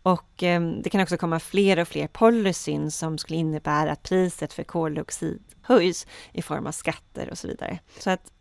Och 0.06 0.42
eh, 0.42 0.60
det 0.60 0.90
kan 0.90 1.00
också 1.00 1.16
komma 1.16 1.40
fler 1.40 1.78
och 1.78 1.88
fler 1.88 2.06
policyn 2.06 2.90
som 2.90 3.18
skulle 3.18 3.38
innebära 3.38 3.92
att 3.92 4.02
priset 4.02 4.52
för 4.52 4.64
koldioxid 4.64 5.42
höjs 5.62 6.06
i 6.32 6.42
form 6.42 6.66
av 6.66 6.72
skatter 6.72 7.30
och 7.30 7.38
så 7.38 7.48
vidare. 7.48 7.78
Så 7.98 8.10
att 8.10 8.32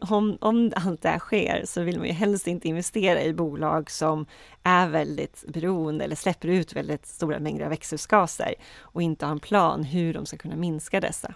om, 0.00 0.38
om 0.40 0.72
allt 0.76 1.02
det 1.02 1.08
här 1.08 1.18
sker 1.18 1.62
så 1.66 1.82
vill 1.82 1.98
man 1.98 2.06
ju 2.06 2.12
helst 2.12 2.46
inte 2.46 2.68
investera 2.68 3.22
i 3.22 3.34
bolag 3.34 3.90
som 3.90 4.26
är 4.62 4.88
väldigt 4.88 5.44
beroende 5.48 6.04
eller 6.04 6.16
släpper 6.16 6.48
ut 6.48 6.76
väldigt 6.76 7.06
stora 7.06 7.38
mängder 7.38 7.64
av 7.64 7.70
växthusgaser 7.70 8.54
och 8.78 9.02
inte 9.02 9.26
har 9.26 9.32
en 9.32 9.40
plan 9.40 9.84
hur 9.84 10.14
de 10.14 10.26
ska 10.26 10.36
kunna 10.36 10.56
minska 10.56 11.00
dessa. 11.00 11.34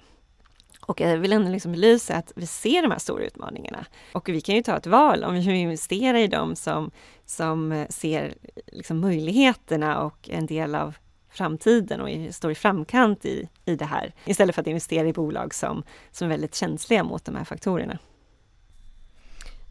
Och 0.86 1.00
jag 1.00 1.18
vill 1.18 1.32
ändå 1.32 1.50
liksom 1.50 1.72
belysa 1.72 2.16
att 2.16 2.32
vi 2.36 2.46
ser 2.46 2.82
de 2.82 2.90
här 2.90 2.98
stora 2.98 3.24
utmaningarna. 3.24 3.86
Och 4.12 4.28
vi 4.28 4.40
kan 4.40 4.54
ju 4.54 4.62
ta 4.62 4.76
ett 4.76 4.86
val 4.86 5.24
om 5.24 5.34
vi 5.34 5.40
vill 5.40 5.54
investera 5.54 6.20
i 6.20 6.26
dem 6.26 6.56
som, 6.56 6.90
som 7.24 7.72
eh, 7.72 7.88
ser 7.88 8.34
liksom 8.66 9.00
möjligheterna 9.00 10.00
och 10.00 10.28
en 10.32 10.46
del 10.46 10.74
av 10.74 10.96
framtiden 11.30 12.00
och 12.00 12.34
står 12.34 12.50
i 12.50 12.54
framkant 12.54 13.24
i, 13.24 13.48
i 13.64 13.76
det 13.76 13.84
här. 13.84 14.14
Istället 14.24 14.54
för 14.54 14.62
att 14.62 14.66
investera 14.66 15.08
i 15.08 15.12
bolag 15.12 15.54
som, 15.54 15.82
som 16.10 16.26
är 16.26 16.28
väldigt 16.28 16.54
känsliga 16.54 17.04
mot 17.04 17.24
de 17.24 17.36
här 17.36 17.44
faktorerna. 17.44 17.98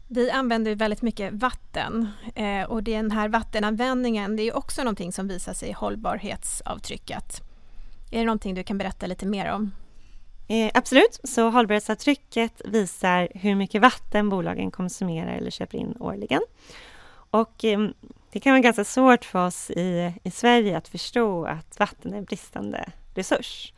Vi 0.08 0.30
använder 0.30 0.74
väldigt 0.74 1.02
mycket 1.02 1.32
vatten 1.32 2.08
eh, 2.34 2.62
och 2.62 2.82
den 2.82 3.10
här 3.10 3.28
vattenanvändningen 3.28 4.36
det 4.36 4.42
är 4.42 4.56
också 4.56 4.82
någonting 4.82 5.12
som 5.12 5.28
visar 5.28 5.52
sig 5.52 5.68
i 5.68 5.72
hållbarhetsavtrycket. 5.72 7.40
Är 8.10 8.18
det 8.18 8.24
någonting 8.24 8.54
du 8.54 8.62
kan 8.62 8.78
berätta 8.78 9.06
lite 9.06 9.26
mer 9.26 9.52
om? 9.52 9.70
Eh, 10.52 10.70
absolut, 10.74 11.20
så 11.24 11.50
hållbarhetsavtrycket 11.50 12.62
visar 12.64 13.28
hur 13.34 13.54
mycket 13.54 13.82
vatten 13.82 14.28
bolagen 14.28 14.70
konsumerar 14.70 15.32
eller 15.32 15.50
köper 15.50 15.78
in 15.78 15.96
årligen. 16.00 16.42
Och 17.12 17.64
eh, 17.64 17.88
det 18.32 18.40
kan 18.40 18.52
vara 18.52 18.60
ganska 18.60 18.84
svårt 18.84 19.24
för 19.24 19.46
oss 19.46 19.70
i, 19.70 20.12
i 20.22 20.30
Sverige 20.30 20.76
att 20.76 20.88
förstå 20.88 21.44
att 21.44 21.78
vatten 21.78 22.14
är 22.14 22.18
en 22.18 22.24
bristande 22.24 22.92
resurs. 23.14 23.72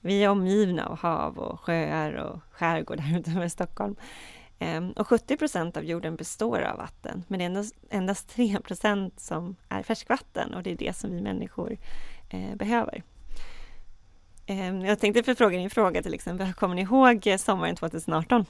Vi 0.00 0.24
är 0.24 0.28
omgivna 0.28 0.86
av 0.86 0.98
hav 0.98 1.38
och 1.38 1.60
sjöar 1.60 2.12
och 2.12 2.40
skärgårdar 2.50 3.18
utanför 3.18 3.48
Stockholm. 3.48 3.96
Eh, 4.58 4.88
och 4.96 5.08
70 5.08 5.36
procent 5.36 5.76
av 5.76 5.84
jorden 5.84 6.16
består 6.16 6.60
av 6.60 6.76
vatten, 6.78 7.24
men 7.28 7.38
det 7.38 7.44
är 7.44 7.46
endast, 7.46 7.74
endast 7.90 8.28
3 8.28 8.60
procent 8.60 9.20
som 9.20 9.56
är 9.68 9.82
färskvatten 9.82 10.54
och 10.54 10.62
det 10.62 10.70
är 10.70 10.76
det 10.76 10.96
som 10.96 11.10
vi 11.10 11.20
människor 11.20 11.76
eh, 12.30 12.54
behöver. 12.56 13.02
Ehm, 14.48 14.84
jag 14.84 14.98
tänkte 14.98 15.22
förfråga 15.22 15.58
din 15.58 15.70
fråga 15.70 16.02
till 16.02 16.14
exempel, 16.14 16.52
kommer 16.56 16.74
ni 16.74 16.82
ihåg 16.82 17.34
sommaren 17.38 17.76
2018? 17.76 18.46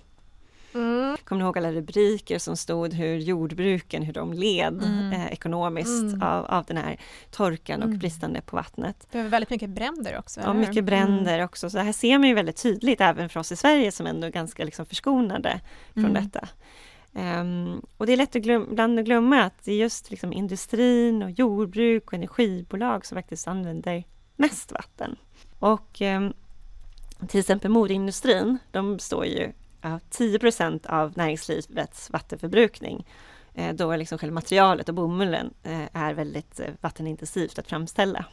Mm. 0.74 1.16
Kommer 1.24 1.38
ni 1.38 1.44
ihåg 1.44 1.58
alla 1.58 1.72
rubriker 1.72 2.38
som 2.38 2.56
stod 2.56 2.94
hur 2.94 3.16
jordbruken, 3.16 4.02
hur 4.02 4.12
de 4.12 4.32
led 4.32 4.82
mm. 4.82 5.12
eh, 5.12 5.26
ekonomiskt 5.26 6.02
mm. 6.02 6.22
Av, 6.22 6.44
av 6.44 6.64
den 6.64 6.76
här 6.76 6.96
torkan 7.30 7.82
och 7.82 7.88
mm. 7.88 7.98
bristande 7.98 8.40
på 8.40 8.56
vattnet. 8.56 9.06
Det 9.10 9.22
var 9.22 9.28
väldigt 9.28 9.50
mycket 9.50 9.70
bränder 9.70 10.18
också. 10.18 10.40
Ja, 10.40 10.54
mycket 10.54 10.84
bränder 10.84 11.34
mm. 11.34 11.44
också. 11.44 11.70
Så 11.70 11.78
här 11.78 11.92
ser 11.92 12.18
man 12.18 12.28
ju 12.28 12.34
väldigt 12.34 12.62
tydligt 12.62 13.00
även 13.00 13.28
för 13.28 13.40
oss 13.40 13.52
i 13.52 13.56
Sverige 13.56 13.92
som 13.92 14.06
ändå 14.06 14.26
är 14.26 14.30
ganska 14.30 14.64
liksom 14.64 14.86
förskonade 14.86 15.60
från 15.94 16.04
mm. 16.04 16.14
detta. 16.14 16.48
Um, 17.12 17.86
och 17.96 18.06
det 18.06 18.12
är 18.12 18.16
lätt 18.16 18.36
att 18.36 18.42
glöm, 18.42 18.66
ibland 18.70 18.98
att 18.98 19.04
glömma 19.04 19.42
att 19.42 19.64
det 19.64 19.72
är 19.72 19.76
just 19.76 20.10
liksom 20.10 20.32
industrin 20.32 21.22
och 21.22 21.30
jordbruk 21.30 22.06
och 22.06 22.14
energibolag 22.14 23.06
som 23.06 23.16
faktiskt 23.16 23.48
använder 23.48 24.04
mest 24.38 24.72
vatten. 24.72 25.16
Och 25.58 26.02
eh, 26.02 26.30
till 27.28 27.40
exempel 27.40 27.70
modeindustrin, 27.70 28.58
de 28.70 28.98
står 28.98 29.26
ju 29.26 29.52
av 29.82 30.00
10% 30.10 30.86
av 30.86 31.12
näringslivets 31.16 32.10
vattenförbrukning. 32.10 33.06
Eh, 33.54 33.74
då 33.74 33.96
liksom 33.96 34.18
själva 34.18 34.34
materialet 34.34 34.88
och 34.88 34.94
bomullen 34.94 35.54
eh, 35.62 35.82
är 35.92 36.14
väldigt 36.14 36.60
eh, 36.60 36.66
vattenintensivt 36.80 37.58
att 37.58 37.68
framställa. 37.68 38.24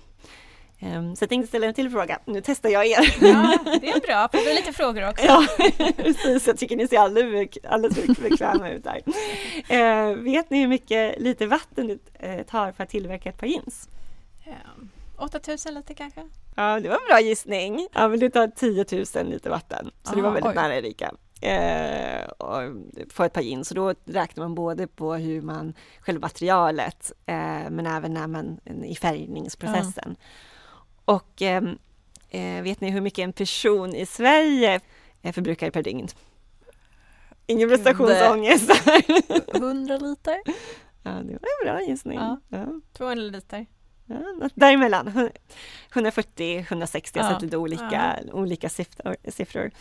Ehm, 0.79 1.15
så 1.15 1.23
jag 1.23 1.29
tänkte 1.29 1.47
ställa 1.47 1.67
en 1.67 1.73
till 1.73 1.89
fråga. 1.89 2.19
Nu 2.25 2.41
testar 2.45 2.69
jag 2.69 2.85
er. 2.85 3.15
Ja, 3.21 3.57
det 3.81 3.89
är 3.89 3.99
bra. 4.07 4.29
Får 4.31 4.45
vi 4.49 4.53
lite 4.53 4.73
frågor 4.73 5.09
också? 5.09 5.25
Ja, 5.27 5.47
precis. 5.97 6.47
Jag 6.47 6.57
tycker 6.57 6.75
ni 6.75 6.87
ser 6.87 6.99
alldeles, 6.99 7.57
alldeles 7.63 8.19
bekväma 8.19 8.69
ut 8.69 8.83
där. 8.83 9.01
Eh, 9.69 10.15
vet 10.15 10.49
ni 10.49 10.59
hur 10.59 10.67
mycket 10.67 11.19
liter 11.19 11.47
vatten 11.47 11.99
det 12.19 12.43
tar 12.43 12.71
för 12.71 12.83
att 12.83 12.89
tillverka 12.89 13.29
ett 13.29 13.39
par 13.39 13.47
jeans? 13.47 13.89
8000 15.17 15.73
liter 15.73 15.93
kanske? 15.93 16.29
Ja, 16.55 16.79
det 16.79 16.89
var 16.89 16.95
en 16.95 17.07
bra 17.07 17.21
gissning. 17.21 17.87
Ja, 17.93 18.07
men 18.07 18.19
det 18.19 18.29
tar 18.29 18.47
10 18.47 18.85
000 19.15 19.31
liter 19.31 19.49
vatten, 19.49 19.91
så 20.03 20.09
Aha, 20.09 20.15
det 20.15 20.21
var 20.21 20.31
väldigt 20.31 20.49
oj. 20.49 20.55
nära 20.55 20.75
Erika. 20.75 21.11
Eh, 21.41 22.69
få 23.09 23.23
ett 23.23 23.33
par 23.33 23.41
jeans, 23.41 23.67
så 23.67 23.75
då 23.75 23.93
räknar 24.05 24.43
man 24.43 24.55
både 24.55 24.87
på 24.87 25.13
hur 25.13 25.41
man, 25.41 25.73
själva 25.99 26.21
materialet, 26.21 27.11
eh, 27.25 27.69
men 27.69 27.85
även 27.85 28.13
när 28.13 28.27
man, 28.27 28.59
i 28.85 28.95
färgningsprocessen. 28.95 30.05
Mm. 30.05 30.17
Och 31.05 31.41
ehm, 31.41 31.77
eh, 32.29 32.63
vet 32.63 32.81
ni 32.81 32.91
hur 32.91 33.01
mycket 33.01 33.23
en 33.23 33.33
person 33.33 33.95
i 33.95 34.05
Sverige 34.05 34.79
eh, 35.21 35.33
förbrukar 35.33 35.71
per 35.71 35.83
dygn? 35.83 36.07
Ingen 37.47 37.69
prestationsångest. 37.69 38.71
100 39.53 39.97
liter? 39.97 40.37
Ja, 41.07 41.11
det 41.11 41.31
var 41.31 41.31
en 41.33 41.65
bra 41.65 41.81
gissning. 41.81 42.19
Ja. 42.19 42.39
Ja. 42.49 42.65
200 42.93 43.23
liter. 43.23 43.65
Ja, 44.05 44.49
däremellan, 44.55 45.29
140-160, 45.93 47.11
jag 47.13 47.23
har 47.23 47.39
lite 47.39 47.57
olika, 47.57 48.19
ja. 48.25 48.33
olika 48.33 48.69
siffror. 49.27 49.71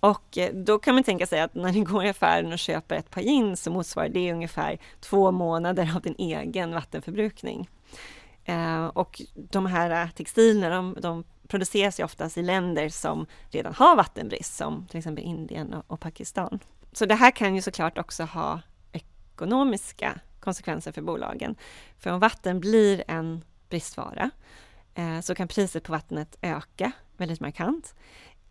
Och 0.00 0.38
eh, 0.38 0.54
då 0.54 0.78
kan 0.78 0.94
man 0.94 1.04
tänka 1.04 1.26
sig 1.26 1.40
att 1.40 1.54
när 1.54 1.72
ni 1.72 1.80
går 1.80 2.04
i 2.04 2.08
affären 2.08 2.52
och 2.52 2.58
köper 2.58 2.96
ett 2.96 3.10
par 3.10 3.20
jeans 3.20 3.62
så 3.62 3.70
motsvarar 3.70 4.08
det 4.08 4.32
ungefär 4.32 4.78
två 5.00 5.30
månader 5.30 5.92
av 5.96 6.02
din 6.02 6.14
egen 6.18 6.74
vattenförbrukning. 6.74 7.68
Eh, 8.44 8.86
och 8.86 9.22
de 9.34 9.66
här 9.66 10.08
textilerna, 10.16 10.76
de, 10.76 10.96
de 11.00 11.24
produceras 11.48 12.00
ju 12.00 12.04
oftast 12.04 12.38
i 12.38 12.42
länder 12.42 12.88
som 12.88 13.26
redan 13.50 13.74
har 13.74 13.96
vattenbrist, 13.96 14.56
som 14.56 14.86
till 14.86 14.98
exempel 14.98 15.24
Indien 15.24 15.74
och, 15.74 15.84
och 15.86 16.00
Pakistan. 16.00 16.58
Så 16.92 17.06
det 17.06 17.14
här 17.14 17.30
kan 17.30 17.54
ju 17.54 17.62
såklart 17.62 17.98
också 17.98 18.24
ha 18.24 18.60
ekonomiska 18.92 20.20
konsekvenser 20.40 20.92
för 20.92 21.02
bolagen. 21.02 21.56
För 21.98 22.10
om 22.10 22.20
vatten 22.20 22.60
blir 22.60 23.04
en 23.08 23.44
bristvara 23.72 24.30
eh, 24.94 25.20
så 25.20 25.34
kan 25.34 25.48
priset 25.48 25.84
på 25.84 25.92
vattnet 25.92 26.38
öka 26.42 26.92
väldigt 27.16 27.40
markant. 27.40 27.94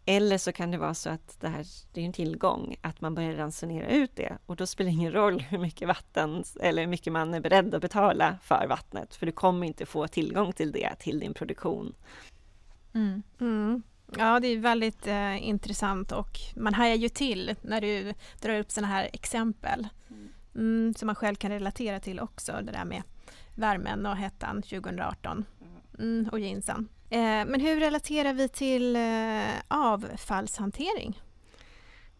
Eller 0.06 0.38
så 0.38 0.52
kan 0.52 0.72
det 0.72 0.78
vara 0.78 0.94
så 0.94 1.10
att 1.10 1.38
det 1.40 1.48
här 1.48 1.66
det 1.94 2.02
är 2.02 2.06
en 2.06 2.14
tillgång, 2.14 2.76
att 2.82 3.02
man 3.02 3.16
börjar 3.16 3.34
ransonera 3.34 3.90
ut 3.90 4.16
det 4.16 4.38
och 4.46 4.56
då 4.56 4.66
spelar 4.66 4.92
det 4.92 4.96
ingen 4.96 5.12
roll 5.12 5.42
hur 5.42 5.58
mycket 5.58 5.88
vatten 5.88 6.44
eller 6.60 6.82
hur 6.82 6.90
mycket 6.90 7.14
man 7.14 7.34
är 7.34 7.40
beredd 7.40 7.76
att 7.76 7.82
betala 7.82 8.38
för 8.44 8.68
vattnet, 8.68 9.16
för 9.16 9.26
du 9.26 9.32
kommer 9.32 9.68
inte 9.68 9.86
få 9.86 10.08
tillgång 10.08 10.54
till 10.54 10.72
det 10.72 10.96
till 11.00 11.20
din 11.20 11.34
produktion. 11.34 11.94
Mm. 12.94 13.24
Mm. 13.40 13.84
Ja, 14.18 14.40
det 14.40 14.48
är 14.48 14.58
väldigt 14.58 15.08
eh, 15.08 15.48
intressant 15.48 16.12
och 16.12 16.40
man 16.56 16.74
hajar 16.74 16.96
ju 16.96 17.10
till 17.10 17.56
när 17.62 17.82
du 17.82 18.14
drar 18.42 18.60
upp 18.60 18.72
sådana 18.72 18.94
här 18.94 19.10
exempel 19.14 19.88
mm. 20.10 20.30
mm 20.56 20.94
som 20.94 21.06
man 21.06 21.16
själv 21.16 21.36
kan 21.36 21.52
relatera 21.52 22.00
till 22.00 22.20
också, 22.20 22.52
det 22.64 22.72
där 22.72 22.86
med 22.86 23.04
värmen 23.56 24.06
och 24.06 24.18
hettan 24.18 24.62
2018 24.62 25.46
mm, 26.00 26.30
och 26.32 26.40
jeansen. 26.40 26.88
Eh, 27.10 27.20
men 27.20 27.62
hur 27.62 27.80
relaterar 27.80 28.34
vi 28.34 28.50
till 28.50 28.96
eh, 28.96 29.62
avfallshantering? 29.68 31.22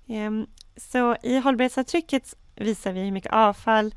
Um, 0.08 0.48
så 0.76 1.16
i 1.24 1.38
hållbarhetsavtrycket 1.38 2.36
visar 2.56 2.92
vi 2.92 3.00
hur 3.00 3.12
mycket 3.12 3.34
avfall 3.34 3.96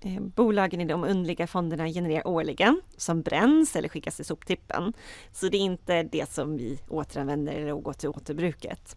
eh, 0.00 0.20
bolagen 0.20 0.80
i 0.80 0.84
de 0.84 1.04
underliga 1.04 1.46
fonderna 1.46 1.88
genererar 1.88 2.26
årligen 2.26 2.80
som 2.96 3.22
bränns 3.22 3.76
eller 3.76 3.88
skickas 3.88 4.16
till 4.16 4.24
soptippen. 4.24 4.92
Så 5.32 5.48
det 5.48 5.56
är 5.56 5.62
inte 5.62 6.02
det 6.02 6.30
som 6.30 6.56
vi 6.56 6.78
återanvänder 6.88 7.52
eller 7.52 7.72
går 7.72 7.92
till 7.92 8.08
återbruket. 8.08 8.96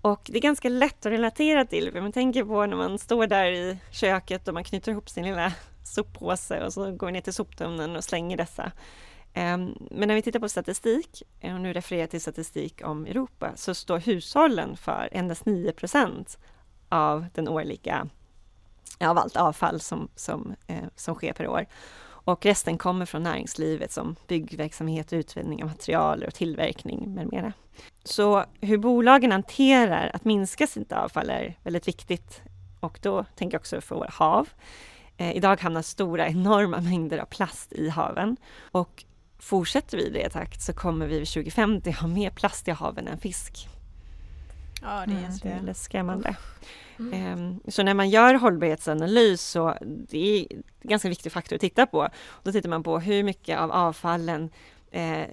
Och 0.00 0.20
det 0.24 0.38
är 0.38 0.42
ganska 0.42 0.68
lätt 0.68 1.06
att 1.06 1.12
relatera 1.12 1.64
till, 1.64 1.92
för 1.92 2.00
man 2.00 2.12
tänker 2.12 2.44
på 2.44 2.66
när 2.66 2.76
man 2.76 2.98
står 2.98 3.26
där 3.26 3.52
i 3.52 3.78
köket 3.90 4.48
och 4.48 4.54
man 4.54 4.64
knyter 4.64 4.92
ihop 4.92 5.08
sin 5.08 5.24
lilla 5.24 5.52
soppåse 5.94 6.64
och 6.64 6.72
så 6.72 6.92
går 6.92 7.06
vi 7.06 7.12
ner 7.12 7.20
till 7.20 7.32
soptunnan 7.32 7.96
och 7.96 8.04
slänger 8.04 8.36
dessa. 8.36 8.72
Ehm, 9.34 9.74
men 9.90 10.08
när 10.08 10.14
vi 10.14 10.22
tittar 10.22 10.40
på 10.40 10.48
statistik, 10.48 11.22
och 11.42 11.60
nu 11.60 11.72
refererar 11.72 12.02
jag 12.02 12.10
till 12.10 12.20
statistik 12.20 12.80
om 12.84 13.06
Europa, 13.06 13.52
så 13.56 13.74
står 13.74 13.98
hushållen 13.98 14.76
för 14.76 15.08
endast 15.12 15.44
9% 15.44 16.38
av 16.88 17.26
den 17.34 17.48
årliga, 17.48 18.08
av 19.00 19.18
allt 19.18 19.36
avfall 19.36 19.80
som, 19.80 20.08
som, 20.14 20.54
eh, 20.66 20.84
som 20.96 21.14
sker 21.14 21.32
per 21.32 21.48
år. 21.48 21.66
Och 22.26 22.44
resten 22.44 22.78
kommer 22.78 23.06
från 23.06 23.22
näringslivet 23.22 23.92
som 23.92 24.16
byggverksamhet, 24.26 25.12
utvinning 25.12 25.62
av 25.62 25.68
material 25.68 26.22
och 26.22 26.34
tillverkning 26.34 27.14
med 27.14 27.32
mera. 27.32 27.52
Så 28.04 28.44
hur 28.60 28.78
bolagen 28.78 29.32
hanterar 29.32 30.10
att 30.14 30.24
minska 30.24 30.66
sitt 30.66 30.92
avfall 30.92 31.30
är 31.30 31.58
väldigt 31.62 31.88
viktigt 31.88 32.42
och 32.80 32.98
då 33.02 33.24
tänker 33.34 33.54
jag 33.54 33.60
också 33.60 33.80
för 33.80 33.94
våra 33.94 34.10
hav. 34.12 34.48
Eh, 35.16 35.36
idag 35.36 35.60
hamnar 35.60 35.82
stora, 35.82 36.28
enorma 36.28 36.80
mängder 36.80 37.18
av 37.18 37.26
plast 37.26 37.72
i 37.72 37.88
haven 37.88 38.36
och 38.72 39.04
fortsätter 39.38 39.96
vi 39.96 40.06
i 40.06 40.10
det 40.10 40.30
takt 40.30 40.62
så 40.62 40.72
kommer 40.72 41.06
vi 41.06 41.18
vid 41.18 41.28
2050 41.28 41.90
ha 41.90 42.08
mer 42.08 42.30
plast 42.30 42.68
i 42.68 42.70
haven 42.70 43.08
än 43.08 43.18
fisk. 43.18 43.68
Ja, 44.82 45.04
det 45.06 45.12
är, 45.12 45.46
mm, 45.52 45.64
det 45.64 45.70
är 45.70 45.74
skrämmande. 45.74 46.36
Mm. 46.98 47.60
Så 47.68 47.82
när 47.82 47.94
man 47.94 48.10
gör 48.10 48.34
hållbarhetsanalys 48.34 49.42
så 49.42 49.74
det 50.08 50.18
är 50.18 50.46
en 50.56 50.62
ganska 50.82 51.08
viktig 51.08 51.32
faktor 51.32 51.56
att 51.56 51.60
titta 51.60 51.86
på. 51.86 52.08
Då 52.42 52.52
tittar 52.52 52.68
man 52.68 52.82
på 52.82 52.98
hur 52.98 53.22
mycket 53.22 53.58
av 53.58 53.72
avfallen 53.72 54.50
eh, 54.90 55.26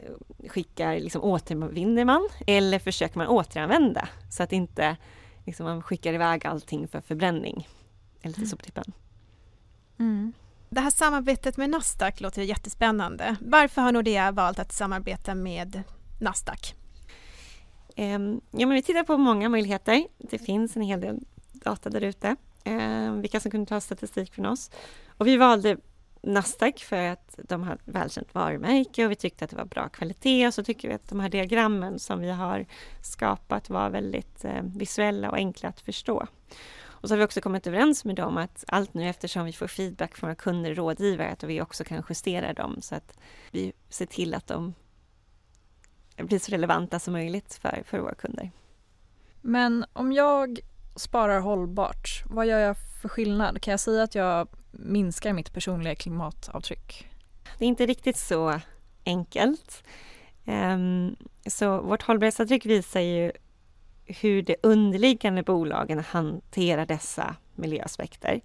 skickar, 0.47 0.95
liksom 0.99 1.23
återvinner 1.23 2.05
man 2.05 2.29
eller 2.47 2.79
försöker 2.79 3.17
man 3.17 3.27
återanvända 3.27 4.09
så 4.29 4.43
att 4.43 4.53
inte 4.53 4.97
liksom 5.45 5.65
man 5.65 5.81
skickar 5.83 6.13
iväg 6.13 6.45
allting 6.45 6.87
för 6.87 7.01
förbränning. 7.01 7.67
Eller 8.21 8.33
till 8.33 8.43
Mm. 8.43 8.49
soptippen. 8.49 8.83
Mm. 10.01 10.33
Det 10.69 10.81
här 10.81 10.89
samarbetet 10.89 11.57
med 11.57 11.69
Nasdaq 11.69 12.21
låter 12.21 12.41
jättespännande. 12.41 13.35
Varför 13.41 13.81
har 13.81 13.91
Nordea 13.91 14.31
valt 14.31 14.59
att 14.59 14.73
samarbeta 14.73 15.35
med 15.35 15.83
Nasdaq? 16.19 16.75
Ehm, 17.95 18.41
ja, 18.51 18.67
men 18.67 18.75
vi 18.75 18.81
tittar 18.81 19.03
på 19.03 19.17
många 19.17 19.49
möjligheter. 19.49 20.05
Det 20.17 20.37
finns 20.37 20.75
en 20.75 20.81
hel 20.81 21.01
del 21.01 21.19
data 21.53 21.89
där 21.89 22.01
ute. 22.01 22.35
Ehm, 22.63 23.21
vilka 23.21 23.39
som 23.39 23.51
kunde 23.51 23.65
ta 23.65 23.81
statistik 23.81 24.33
från 24.33 24.45
oss. 24.45 24.71
Och 25.17 25.27
vi 25.27 25.37
valde 25.37 25.77
Nasdaq 26.21 26.79
för 26.79 27.07
att 27.07 27.39
de 27.43 27.63
har 27.63 27.73
ett 27.73 27.81
välkänt 27.85 28.33
varumärke 28.33 29.05
och 29.05 29.11
vi 29.11 29.15
tyckte 29.15 29.45
att 29.45 29.51
det 29.51 29.57
var 29.57 29.65
bra 29.65 29.89
kvalitet 29.89 30.47
och 30.47 30.53
så 30.53 30.63
tycker 30.63 30.87
vi 30.87 30.93
att 30.93 31.09
de 31.09 31.19
här 31.19 31.29
diagrammen 31.29 31.99
som 31.99 32.19
vi 32.19 32.29
har 32.29 32.65
skapat 33.01 33.69
var 33.69 33.89
väldigt 33.89 34.45
eh, 34.45 34.61
visuella 34.63 35.29
och 35.29 35.37
enkla 35.37 35.69
att 35.69 35.79
förstå. 35.79 36.27
Och 37.01 37.07
så 37.09 37.13
har 37.13 37.17
vi 37.17 37.25
också 37.25 37.41
kommit 37.41 37.67
överens 37.67 38.05
med 38.05 38.15
dem 38.15 38.37
att 38.37 38.63
allt 38.67 38.93
nu 38.93 39.09
eftersom 39.09 39.45
vi 39.45 39.53
får 39.53 39.67
feedback 39.67 40.15
från 40.15 40.27
våra 40.27 40.35
kunder 40.35 40.71
och 40.71 40.77
rådgivare 40.77 41.29
att 41.29 41.43
vi 41.43 41.61
också 41.61 41.83
kan 41.83 42.03
justera 42.09 42.53
dem 42.53 42.81
så 42.81 42.95
att 42.95 43.17
vi 43.51 43.73
ser 43.89 44.05
till 44.05 44.33
att 44.33 44.47
de 44.47 44.73
blir 46.17 46.39
så 46.39 46.51
relevanta 46.51 46.99
som 46.99 47.13
möjligt 47.13 47.59
för, 47.61 47.83
för 47.85 47.99
våra 47.99 48.15
kunder. 48.15 48.51
Men 49.41 49.85
om 49.93 50.11
jag 50.13 50.59
sparar 50.95 51.39
hållbart, 51.39 52.23
vad 52.25 52.47
gör 52.47 52.59
jag 52.59 52.75
för 53.01 53.09
skillnad? 53.09 53.61
Kan 53.61 53.71
jag 53.71 53.79
säga 53.79 54.03
att 54.03 54.15
jag 54.15 54.47
minskar 54.71 55.33
mitt 55.33 55.53
personliga 55.53 55.95
klimatavtryck? 55.95 57.07
Det 57.57 57.65
är 57.65 57.69
inte 57.69 57.85
riktigt 57.85 58.17
så 58.17 58.59
enkelt. 59.05 59.83
Ehm, 60.45 61.15
Så 61.45 61.81
vårt 61.81 62.01
hållbarhetsavtryck 62.01 62.65
visar 62.65 62.99
ju 62.99 63.31
hur 64.05 64.41
de 64.41 64.55
underliggande 64.63 65.43
bolagen 65.43 65.99
hanterar 65.99 66.85
dessa 66.85 67.35
miljöaspekter. 67.55 68.41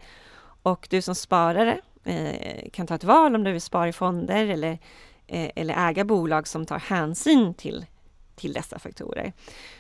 Och 0.63 0.87
du 0.91 1.03
som 1.03 1.15
sparare 1.15 1.81
eh, 2.05 2.71
kan 2.73 2.87
ta 2.87 2.95
ett 2.95 3.05
val 3.05 3.35
om 3.35 3.45
du 3.45 3.53
vill 3.53 3.61
spara 3.61 3.89
i 3.89 3.93
fonder 3.93 4.47
eller, 4.47 4.79
eh, 5.27 5.51
eller 5.57 5.89
äga 5.89 6.05
bolag 6.05 6.49
som 6.49 6.67
tar 6.67 6.79
hänsyn 6.79 7.55
till, 7.55 7.87
till 8.37 8.53
dessa 8.53 8.79
faktorer. 8.79 9.33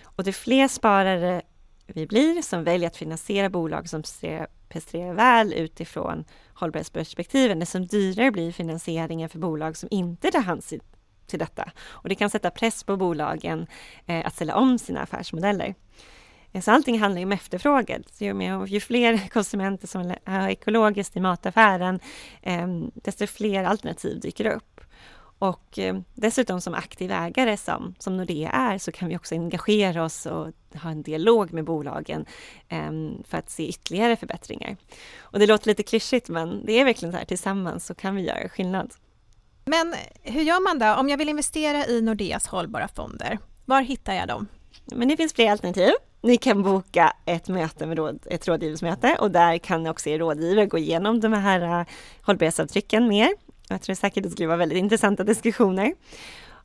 Och 0.05 0.25
det 0.25 0.33
fler 0.33 0.69
sparare 0.69 1.43
vi 1.87 2.07
blir 2.07 2.43
som 2.43 2.65
väljer 2.65 2.87
att 2.87 2.97
finansiera 2.97 3.51
bolag 3.51 3.89
som 3.89 4.03
presterar- 4.03 4.49
presterar 4.69 5.15
väl 5.15 5.53
utifrån 5.53 6.25
hållbarhetsperspektiven, 6.55 7.59
desto 7.59 7.79
dyrare 7.79 8.31
blir 8.31 8.53
finansieringen 8.53 9.29
för 9.29 9.39
bolag 9.39 9.77
som 9.77 9.89
inte 9.93 10.31
tar 10.31 10.41
hänsyn 10.41 10.81
till 11.27 11.39
detta. 11.39 11.71
Och 11.87 12.09
det 12.09 12.15
kan 12.15 12.31
sätta 12.31 12.51
press 12.51 12.85
på 12.85 12.97
bolagen 12.97 13.67
eh, 14.07 14.27
att 14.27 14.35
ställa 14.35 14.57
om 14.57 14.79
sina 14.79 15.01
affärsmodeller. 15.01 15.75
Eh, 16.53 16.61
så 16.61 16.73
allting 16.73 16.99
handlar 17.01 17.19
ju 17.19 17.25
om 17.25 17.33
efterfrågan. 17.33 18.03
Ju, 18.19 18.67
ju 18.67 18.81
fler 18.81 19.29
konsumenter 19.33 19.87
som 19.87 20.15
har 20.25 20.49
ekologiskt 20.49 21.17
i 21.17 21.21
mataffären, 21.21 22.01
eh, 22.43 22.67
desto 22.95 23.27
fler 23.27 23.65
alternativ 23.65 24.21
dyker 24.21 24.47
upp. 24.47 24.81
Och 25.39 25.79
eh, 25.79 25.97
dessutom 26.15 26.61
som 26.61 26.75
aktiv 26.75 27.11
ägare 27.11 27.57
som, 27.57 27.95
som 27.99 28.17
Nordea 28.17 28.51
är 28.51 28.79
så 28.79 28.93
kan 28.93 29.09
vi 29.09 29.17
också 29.17 29.35
engagera 29.35 30.05
oss 30.05 30.27
och 30.27 30.53
ha 30.83 30.91
en 30.91 31.03
dialog 31.03 31.53
med 31.53 31.65
bolagen 31.65 32.27
eh, 32.69 32.91
för 33.25 33.39
att 33.39 33.51
se 33.51 33.69
ytterligare 33.69 34.17
förbättringar. 34.17 34.77
Och 35.19 35.39
det 35.39 35.47
låter 35.47 35.67
lite 35.67 35.83
klyschigt 35.83 36.29
men 36.29 36.67
det 36.67 36.73
är 36.73 36.85
verkligen 36.85 37.13
så 37.13 37.19
här 37.19 37.25
tillsammans 37.25 37.87
så 37.87 37.95
kan 37.95 38.17
vi 38.17 38.23
göra 38.23 38.49
skillnad. 38.49 38.95
Men 39.71 39.95
hur 40.23 40.43
gör 40.43 40.61
man 40.61 40.79
då 40.79 41.01
om 41.01 41.09
jag 41.09 41.19
vill 41.19 41.29
investera 41.29 41.87
i 41.87 42.03
Nordeas 42.03 42.47
hållbara 42.47 42.89
fonder? 42.89 43.39
Var 43.65 43.81
hittar 43.81 44.15
jag 44.15 44.29
dem? 44.29 44.47
Men 44.85 45.09
det 45.09 45.17
finns 45.17 45.33
flera 45.35 45.53
alternativ. 45.53 45.91
Ni 46.23 46.37
kan 46.37 46.63
boka 46.63 47.13
ett 47.25 47.49
möte 47.49 47.87
med 47.87 47.99
råd, 47.99 48.27
ett 48.31 48.49
rådgivningsmöte 48.49 49.17
och 49.21 49.31
där 49.31 49.59
kan 49.59 49.87
också 49.87 50.09
er 50.09 50.19
rådgivare 50.19 50.67
gå 50.67 50.79
igenom 50.79 51.21
de 51.21 51.33
här 51.33 51.81
äh, 51.81 51.87
hållbarhetsavtrycken 52.23 53.09
mer. 53.09 53.29
Jag 53.69 53.83
tror 53.83 53.95
säkert 53.95 54.25
det 54.25 54.31
skulle 54.31 54.47
vara 54.47 54.57
väldigt 54.57 54.79
intressanta 54.79 55.25
diskussioner. 55.25 55.95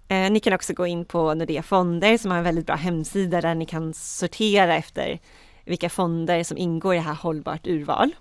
Eh, 0.07 0.31
ni 0.31 0.39
kan 0.39 0.53
också 0.53 0.73
gå 0.73 0.87
in 0.87 1.05
på 1.05 1.33
Nordea 1.33 1.63
Fonder 1.63 2.17
som 2.17 2.31
har 2.31 2.37
en 2.37 2.43
väldigt 2.43 2.65
bra 2.65 2.75
hemsida 2.75 3.41
där 3.41 3.55
ni 3.55 3.65
kan 3.65 3.93
sortera 3.93 4.75
efter 4.75 5.19
vilka 5.65 5.89
fonder 5.89 6.43
som 6.43 6.57
ingår 6.57 6.93
i 6.93 6.97
det 6.97 7.03
här 7.03 7.13
hållbart 7.13 7.67
urval. 7.67 8.15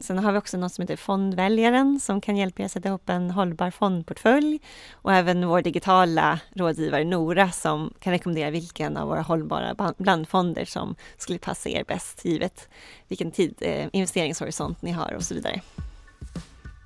Sen 0.00 0.18
har 0.18 0.32
vi 0.32 0.38
också 0.38 0.56
något 0.56 0.72
som 0.72 0.82
heter 0.82 0.96
Fondväljaren 0.96 2.00
som 2.00 2.20
kan 2.20 2.36
hjälpa 2.36 2.62
er 2.62 2.66
att 2.66 2.72
sätta 2.72 2.88
ihop 2.88 3.08
en 3.08 3.30
hållbar 3.30 3.70
fondportfölj 3.70 4.60
och 4.92 5.12
även 5.12 5.48
vår 5.48 5.62
digitala 5.62 6.40
rådgivare 6.54 7.04
Nora 7.04 7.50
som 7.50 7.92
kan 8.00 8.12
rekommendera 8.12 8.50
vilken 8.50 8.96
av 8.96 9.08
våra 9.08 9.22
hållbara 9.22 9.94
blandfonder 9.98 10.64
som 10.64 10.94
skulle 11.16 11.38
passa 11.38 11.68
er 11.68 11.84
bäst 11.84 12.24
givet 12.24 12.68
vilken 13.08 13.30
tid, 13.30 13.54
eh, 13.60 13.88
investeringshorisont 13.92 14.82
ni 14.82 14.90
har 14.90 15.14
och 15.14 15.22
så 15.22 15.34
vidare. 15.34 15.60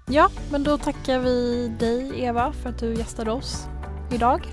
Ja, 0.08 0.30
men 0.50 0.62
då 0.62 0.78
tackar 0.78 1.18
vi 1.18 1.68
dig 1.78 2.24
Eva 2.24 2.52
för 2.52 2.68
att 2.68 2.78
du 2.78 2.94
gästade 2.94 3.32
oss 3.32 3.66
idag. 4.12 4.46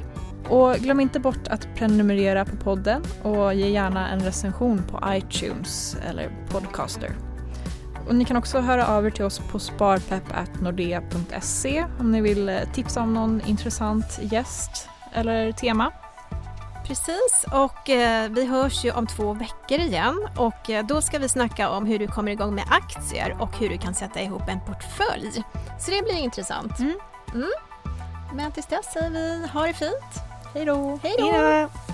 Och 0.50 0.76
glöm 0.76 1.00
inte 1.00 1.20
bort 1.20 1.48
att 1.48 1.68
prenumerera 1.76 2.46
på 2.46 2.56
podden 2.56 3.04
och 3.24 3.54
ge 3.54 3.70
gärna 3.70 4.10
en 4.10 4.20
recension 4.20 4.84
på 4.84 5.04
iTunes 5.08 5.98
eller 6.10 6.48
Podcaster. 6.50 7.27
Och 8.08 8.16
ni 8.16 8.26
kan 8.26 8.38
också 8.38 8.60
höra 8.60 8.88
av 8.88 9.06
er 9.06 9.10
till 9.10 9.26
oss 9.26 9.40
på 9.40 9.60
sparpepp.nordea.se 9.60 11.86
om 12.00 12.12
ni 12.12 12.22
vill 12.22 12.50
eh, 12.50 12.60
tipsa 12.74 13.02
om 13.02 13.14
någon 13.14 13.42
intressant 13.46 14.20
gäst 14.22 14.90
eller 15.14 15.52
tema. 15.52 15.92
Precis, 16.88 17.46
och 17.52 17.90
eh, 17.90 18.30
vi 18.30 18.46
hörs 18.46 18.86
ju 18.86 18.92
om 18.92 19.08
två 19.08 19.34
veckor 19.34 19.80
igen 19.80 20.28
och 20.38 20.70
eh, 20.70 20.86
då 20.86 21.02
ska 21.02 21.20
vi 21.20 21.30
snacka 21.30 21.70
om 21.70 21.86
hur 21.86 22.00
du 22.00 22.08
kommer 22.08 22.32
igång 22.32 22.56
med 22.56 22.64
aktier 22.70 23.38
och 23.40 23.58
hur 23.58 23.70
du 23.70 23.78
kan 23.78 23.94
sätta 23.94 24.22
ihop 24.22 24.42
en 24.48 24.60
portfölj. 24.60 25.44
Så 25.80 25.92
det 25.92 26.04
blir 26.04 26.18
intressant. 26.18 26.80
Mm. 26.80 27.00
Mm. 27.34 27.50
Men 28.34 28.52
tills 28.52 28.68
dess 28.68 28.94
säger 28.94 29.10
vi 29.10 29.48
ha 29.48 29.68
det 29.68 29.74
fint. 29.74 30.24
Hej 30.54 30.66
då! 30.66 31.00
Hej 31.04 31.16
då! 31.20 31.32
Hej 31.32 31.64
då! 31.64 31.87